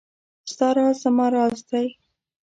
[0.51, 1.87] ستا راز زما راز دی.